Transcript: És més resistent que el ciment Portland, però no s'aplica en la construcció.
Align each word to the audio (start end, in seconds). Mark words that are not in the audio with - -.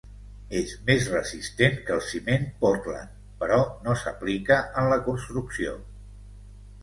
És 0.59 0.71
més 0.85 1.03
resistent 1.15 1.75
que 1.89 1.93
el 1.95 2.01
ciment 2.05 2.47
Portland, 2.63 3.13
però 3.43 3.59
no 3.89 3.95
s'aplica 4.05 4.57
en 4.83 4.89
la 4.95 4.97
construcció. 5.09 5.77